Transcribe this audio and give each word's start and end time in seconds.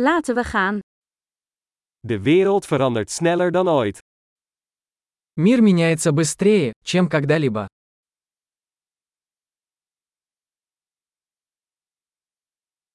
Laten 0.00 0.34
we 0.34 0.44
gaan. 0.44 0.78
De 2.00 2.20
wereld 2.20 2.66
verandert 2.66 3.10
sneller 3.10 3.50
dan 3.50 3.68
ooit. 3.68 3.98
Мир 5.32 5.62
меняется 5.62 6.12
быстрее, 6.12 6.72
чем 6.84 7.08
когда-либо. 7.08 7.66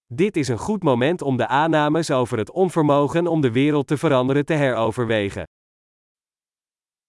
Dit 0.05 0.37
is 0.37 0.47
een 0.47 0.57
goed 0.57 0.83
moment 0.83 1.21
om 1.21 1.37
de 1.37 1.47
aannames 1.47 2.11
over 2.11 2.37
het 2.37 2.51
onvermogen 2.51 3.27
om 3.27 3.41
de 3.41 3.51
wereld 3.51 3.87
te 3.87 3.97
veranderen 3.97 4.45
te 4.45 4.53
heroverwegen. 4.53 5.43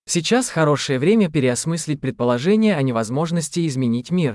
Сейчас 0.04 0.50
хорошее 0.50 0.98
время 0.98 1.30
переосмыслить 1.30 2.00
предположение 2.00 2.76
о 2.76 2.82
невозможности 2.82 3.66
изменить 3.66 4.10
мир. 4.10 4.34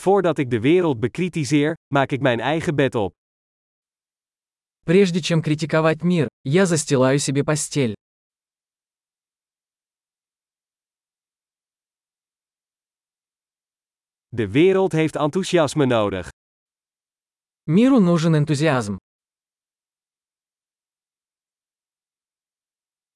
Voordat 0.00 0.38
ik 0.38 0.50
de 0.50 0.60
wereld 0.60 1.00
bekritiseer, 1.00 1.74
maak 1.94 2.10
ik 2.10 2.20
mijn 2.20 2.40
eigen 2.40 2.74
bed 2.74 2.94
op. 2.94 3.12
Прежде 4.84 5.20
чем 5.20 5.42
критиковать 5.42 6.02
мир, 6.02 6.28
я 6.44 6.66
застилаю 6.66 7.18
себе 7.18 7.42
постель. 7.44 7.94
De 14.28 14.48
wereld 14.48 14.92
heeft 14.92 15.16
enthousiasme 15.16 15.86
nodig. 15.86 16.28
Миру 17.64 18.00
нужен 18.00 18.34
энтузиазм. 18.34 18.96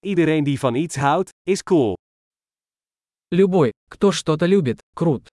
Iedereen 0.01 0.45
die 0.45 0.59
van 0.59 0.75
iets 0.75 0.97
houdt, 0.97 1.30
is 1.43 1.62
cool. 1.62 1.95
Любой, 3.29 3.70
кто 3.91 4.12
что-то 4.12 4.47
любит, 4.47 4.80
крут. 4.97 5.29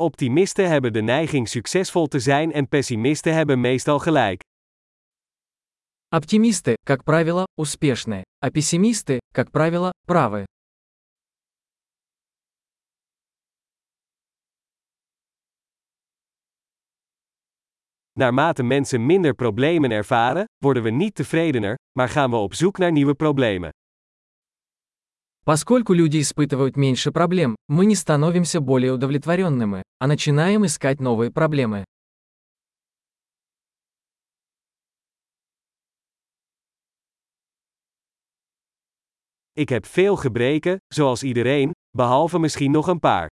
Optimisten 0.00 0.68
hebben 0.68 0.92
de 0.92 1.02
neiging 1.02 1.48
succesvol 1.48 2.06
te 2.06 2.18
zijn 2.18 2.52
en 2.52 2.68
pessimisten 2.68 3.34
hebben 3.34 3.60
meestal 3.60 3.98
gelijk. 3.98 4.42
Оптимисты, 6.14 6.76
как 6.84 7.04
правило, 7.04 7.44
успешны, 7.56 8.22
а 8.40 8.50
пессимисты, 8.50 9.18
как 9.32 9.50
правило, 9.50 9.90
правы. 10.06 10.44
Naarmate 18.12 18.62
mensen 18.62 19.06
minder 19.06 19.34
problemen 19.34 19.90
ervaren, 19.90 20.44
worden 20.58 20.82
we 20.82 20.90
niet 20.90 21.14
tevredener, 21.14 21.74
maar 21.98 22.08
gaan 22.08 22.30
we 22.30 22.36
op 22.36 22.54
zoek 22.54 22.78
naar 22.78 22.92
nieuwe 22.92 23.14
problemen. 23.14 23.70
Поскольку 25.45 25.93
люди 25.93 26.19
испытывают 26.21 26.75
меньше 26.77 27.11
проблем, 27.11 27.55
мы 27.67 27.85
не 27.85 27.95
становимся 27.95 28.59
более 28.61 28.93
удовлетворенными, 28.93 29.83
а 29.99 30.07
начинаем 30.07 30.65
искать 30.65 30.99
новые 30.99 31.31
проблемы. 31.31 31.85
Ik 39.53 39.69
heb 39.69 39.85
veel 39.85 40.15
gebreken, 40.15 40.77
zoals 40.93 41.23
iedereen, 41.23 41.71
behalve 41.97 42.39
misschien 42.39 42.71
nog 42.71 42.87
een 42.87 42.99
paar. 42.99 43.27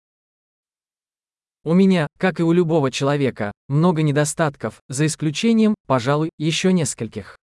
У 1.64 1.74
меня, 1.74 2.08
как 2.18 2.40
и 2.40 2.42
у 2.42 2.52
любого 2.52 2.90
человека, 2.90 3.52
много 3.68 4.02
недостатков, 4.02 4.80
за 4.88 5.06
исключением, 5.06 5.74
пожалуй, 5.86 6.30
еще 6.38 6.72
нескольких. 6.72 7.36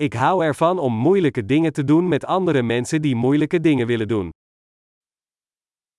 Ik 0.00 0.12
hou 0.12 0.44
ervan 0.44 0.78
om 0.78 0.92
moeilijke 0.92 1.44
dingen 1.44 1.72
te 1.72 1.84
doen 1.84 2.08
met 2.08 2.24
andere 2.24 2.62
mensen 2.62 3.02
die 3.02 3.14
moeilijke 3.14 3.60
dingen 3.60 3.86
willen 3.86 4.08
doen. 4.08 4.30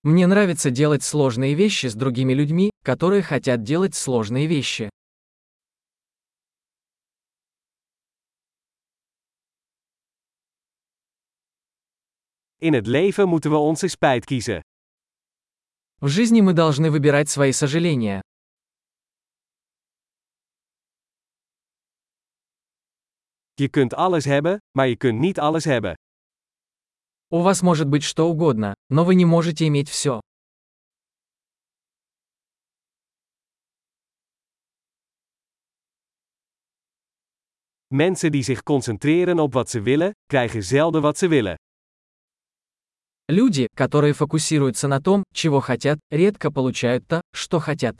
Мне 0.02 0.26
нравится 0.26 0.70
делать 0.70 1.02
сложные 1.02 1.54
вещи 1.54 1.86
с 1.86 1.94
другими 1.94 2.32
людьми, 2.32 2.70
которые 2.82 3.22
хотят 3.22 3.62
делать 3.62 3.94
сложные 3.94 4.46
вещи. 4.46 4.88
In 12.62 12.72
het 12.72 12.86
leven 12.86 13.28
moeten 13.28 13.50
we 13.50 13.56
onze 13.56 13.88
spijt 13.88 14.24
kiezen. 14.24 14.60
В 16.00 16.08
жизни 16.08 16.40
мы 16.40 16.54
должны 16.54 16.90
выбирать 16.90 17.28
свои 17.28 17.52
сожаления. 17.52 18.22
Je 23.57 23.69
kunt 23.69 23.93
alles 23.93 24.25
hebben, 24.25 24.57
maar 24.71 24.87
je 24.87 24.95
kunt 24.95 25.19
niet 25.19 25.39
alles 25.39 25.65
hebben. 25.65 25.93
У 27.31 27.41
вас 27.41 27.61
может 27.61 27.87
быть 27.87 28.03
что 28.03 28.29
угодно, 28.29 28.73
но 28.89 29.03
вы 29.03 29.15
не 29.15 29.25
можете 29.25 29.67
иметь 29.67 29.89
все. 29.89 30.19
Mensen 37.87 38.31
die 38.31 38.43
zich 38.43 38.63
concentreren 38.63 39.39
op 39.39 39.53
wat 39.53 39.69
ze 39.69 39.81
willen, 39.81 40.11
krijgen 40.25 40.63
zelden 40.63 41.01
wat 41.01 41.17
ze 41.17 41.27
willen. 41.27 41.55
Люди, 43.27 43.67
которые 43.75 44.13
фокусируются 44.13 44.87
на 44.87 44.99
том, 45.01 45.23
чего 45.33 45.59
хотят, 45.61 45.99
редко 46.11 46.51
получают 46.51 47.07
то, 47.07 47.21
что 47.33 47.59
хотят. 47.59 47.95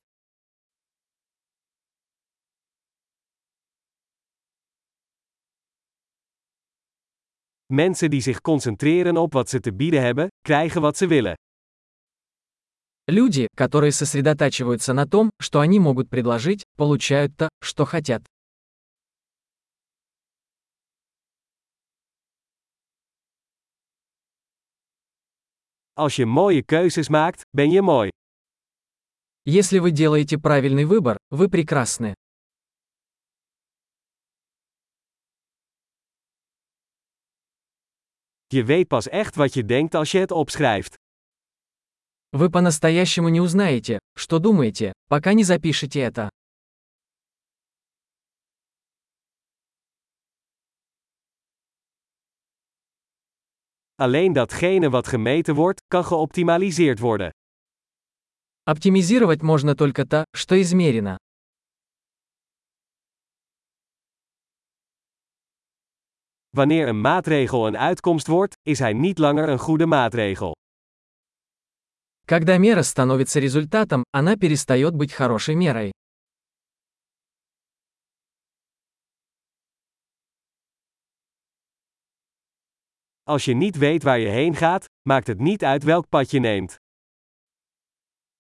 Mensen 7.73 8.09
die 8.09 8.21
zich 8.21 8.41
concentreren 8.41 9.17
op 9.17 9.33
wat 9.33 9.49
ze 9.49 9.59
te 9.59 9.73
bieden 9.73 10.01
hebben, 10.01 10.27
krijgen 10.41 10.81
wat 10.81 10.97
ze 10.97 11.07
willen. 11.07 11.33
Люди, 13.11 13.47
которые 13.55 13.91
сосредотачиваются 13.91 14.93
на 14.93 15.05
том, 15.05 15.29
что 15.39 15.59
они 15.59 15.79
могут 15.79 16.09
предложить, 16.09 16.63
получают 16.77 17.35
то, 17.37 17.49
что 17.63 17.85
хотят. 17.85 18.23
Als 25.93 26.15
je 26.15 26.25
mooie 26.25 26.63
keuzes 26.63 27.09
maakt, 27.09 27.41
ben 27.51 27.71
je 27.71 27.81
mooi. 27.81 28.09
Если 29.45 29.79
вы 29.79 29.91
делаете 29.91 30.37
правильный 30.37 30.85
выбор, 30.85 31.17
вы 31.29 31.49
прекрасны. 31.49 32.15
Je 38.47 38.63
weet 38.63 38.87
pas 38.87 39.07
echt 39.07 39.35
wat 39.35 39.53
je 39.53 39.65
denkt 39.65 39.95
als 39.95 40.11
je 40.11 40.17
het 40.19 40.31
opschrijft. 40.31 40.95
Вы 42.31 42.49
по-настоящему 42.49 43.29
не 43.29 43.39
узнаете, 43.39 43.99
что 44.17 44.39
думаете, 44.39 44.91
пока 45.07 45.33
не 45.33 45.43
запишете 45.43 46.01
это. 46.01 46.29
Alleen 53.97 54.33
datgene 54.33 54.89
wat 54.89 55.07
gemeten 55.07 55.55
wordt, 55.55 55.81
kan 55.87 56.03
geoptimaliseerd 56.03 56.99
worden. 56.99 57.31
Оптимизировать 58.65 59.41
можно 59.41 59.75
только 59.75 60.05
то, 60.05 60.25
что 60.33 60.59
измерено. 60.61 61.17
Wanneer 66.56 66.88
een 66.88 67.00
maatregel 67.00 67.66
een 67.66 67.78
uitkomst 67.78 68.26
wordt, 68.26 68.54
is 68.62 68.78
hij 68.78 68.92
niet 68.92 69.18
langer 69.18 69.48
een 69.48 69.58
goede 69.58 69.86
maatregel. 69.86 70.54
Когда 72.26 72.58
мера 72.58 72.82
становится 72.82 73.40
результатом, 73.40 74.04
она 74.12 74.36
перестает 74.36 74.94
быть 74.94 75.12
хорошей 75.12 75.54
мерой. 75.54 75.90
Als 83.22 83.44
je 83.44 83.54
niet 83.54 83.76
weet 83.76 84.02
waar 84.02 84.18
je 84.18 84.28
heen 84.28 84.54
gaat, 84.54 84.84
maakt 85.08 85.26
het 85.26 85.38
niet 85.38 85.64
uit 85.64 85.82
welk 85.82 86.08
pad 86.08 86.30
je 86.30 86.40
neemt. 86.40 86.76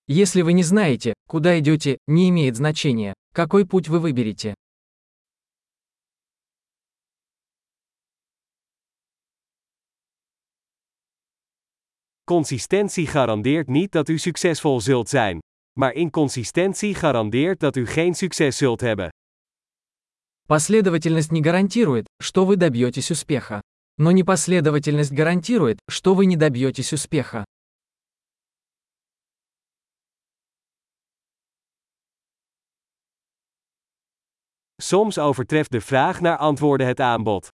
Если 0.04 0.42
вы 0.42 0.52
не 0.52 0.62
знаете, 0.62 1.14
куда 1.28 1.58
идете, 1.58 1.98
не 2.06 2.28
имеет 2.30 2.56
значения, 2.56 3.14
какой 3.32 3.64
путь 3.64 3.88
вы 3.88 4.00
выберете. 4.00 4.54
Consistentie 12.25 13.07
garandeert 13.07 13.67
niet 13.67 13.91
dat 13.91 14.09
u 14.09 14.17
succesvol 14.17 14.81
zult 14.81 15.09
zijn. 15.09 15.39
Maar 15.79 15.93
inconsistentie 15.93 16.95
garandeert 16.95 17.59
dat 17.59 17.75
u 17.75 17.85
geen 17.85 18.15
succes 18.15 18.57
zult 18.57 18.81
hebben. 18.81 19.09
Последовательность 20.47 21.31
не 21.31 21.41
гарантирует, 21.41 22.07
что 22.19 22.45
вы 22.45 22.55
добьетесь 22.55 23.11
успеха. 23.11 23.61
Но 23.97 24.11
непоследовательность 24.11 25.11
гарантирует, 25.11 25.77
что 25.87 26.15
вы 26.15 26.25
не 26.25 26.35
добьетесь 26.35 26.93
успеха. 26.93 27.43
Soms 34.81 35.17
overtreft 35.17 35.71
de 35.71 35.81
vraag 35.81 36.21
naar 36.21 36.37
antwoorden 36.37 36.87
het 36.87 36.99
aanbod. 36.99 37.49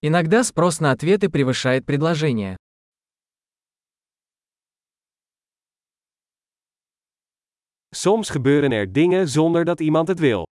Иногда 0.00 0.44
спрос 0.44 0.80
на 0.80 0.92
ответы 0.92 1.28
превышает 1.28 1.86
предложение. 1.86 2.56
Soms 7.94 8.28
gebeuren 8.30 8.72
er 8.72 8.92
dingen 8.92 9.28
zonder 9.28 9.64
dat 9.64 9.80
iemand 9.80 10.08
het 10.08 10.18
wil. 10.18 10.46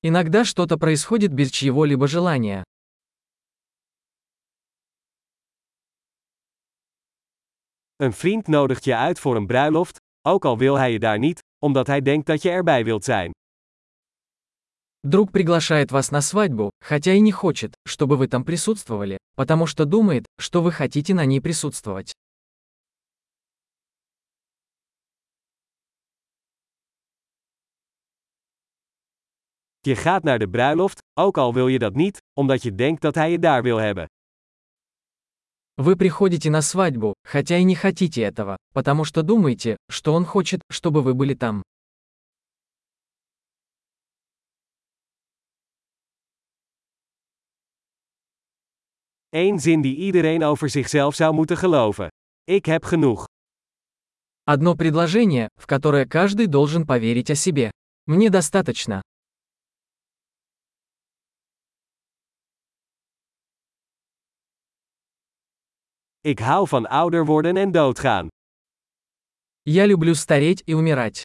Иногда 0.00 0.44
что-то 0.44 0.76
происходит 0.76 1.32
без 1.32 1.50
чьего-либо 1.50 2.06
желания. 2.06 2.62
Een 7.96 8.12
vriend 8.12 8.46
nodigt 8.46 8.84
je 8.84 8.96
uit 8.96 9.18
voor 9.18 9.36
een 9.36 9.46
bruiloft, 9.46 9.96
ook 10.22 10.44
al 10.44 10.58
wil 10.58 10.74
hij 10.78 10.92
je 10.92 10.98
daar 10.98 11.18
niet, 11.18 11.40
omdat 11.58 11.86
hij 11.86 12.00
denkt 12.00 12.26
dat 12.26 12.42
je 12.42 12.50
erbij 12.50 12.84
wilt 12.84 13.04
zijn. 13.04 13.30
Друг 15.06 15.32
приглашает 15.32 15.90
вас 15.90 16.10
на 16.10 16.20
свадьбу, 16.20 16.70
хотя 16.80 17.12
и 17.12 17.20
не 17.20 17.32
хочет, 17.32 17.74
чтобы 17.86 18.16
вы 18.16 18.28
там 18.28 18.44
присутствовали, 18.44 19.18
потому 19.34 19.66
что 19.66 19.84
думает, 19.84 20.24
что 20.38 20.62
вы 20.62 20.72
хотите 20.72 21.12
на 21.14 21.24
ней 21.26 21.40
присутствовать. 21.40 22.14
Je 29.84 29.96
gaat 29.96 30.22
naar 30.22 30.38
de 30.38 30.48
bruiloft, 30.48 31.02
ook 31.20 31.38
al 31.38 31.54
wil 31.54 31.68
je 31.68 31.78
dat 31.78 31.94
niet, 31.94 32.18
omdat 32.40 32.62
je 32.62 32.74
denkt 32.74 33.02
dat 33.02 33.14
hij 33.14 33.30
je 33.30 33.38
daar 33.38 33.62
wil 33.62 33.76
hebben. 33.76 34.06
Вы 35.76 35.96
приходите 35.96 36.50
на 36.50 36.62
свадьбу, 36.62 37.14
хотя 37.24 37.58
и 37.58 37.64
не 37.64 37.74
хотите 37.74 38.22
этого, 38.22 38.56
потому 38.72 39.04
что 39.04 39.22
думаете, 39.22 39.76
что 39.90 40.14
он 40.14 40.24
хочет, 40.24 40.60
чтобы 40.70 41.02
вы 41.02 41.14
были 41.14 41.34
там. 41.34 41.62
Eén 49.36 49.58
zin 49.58 49.82
die 49.82 49.96
iedereen 49.96 50.44
over 50.44 50.70
zichzelf 50.70 51.14
zou 51.14 51.34
moeten 51.34 51.56
geloven. 51.56 52.08
Ik 52.44 52.66
heb 52.66 52.84
genoeg. 52.84 53.26
Одно 54.44 54.76
предложение, 54.76 55.48
в 55.60 55.66
которое 55.66 56.06
каждый 56.06 56.46
должен 56.46 56.86
поверить 56.86 57.30
о 57.30 57.34
себе. 57.34 57.70
Мне 58.06 58.30
достаточно. 58.30 59.02
Ik 66.23 66.39
hou 66.39 66.67
van 66.67 66.87
ouder 66.87 67.25
worden 67.25 67.57
en 67.57 67.71
doodgaan. 67.71 68.27
Я 69.63 69.85
люблю 69.85 70.15
стареть 70.15 70.63
и 70.65 70.73
умирать. 70.73 71.23